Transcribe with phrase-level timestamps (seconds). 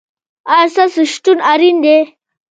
[0.53, 1.97] ایا ستاسو شتون اړین دی؟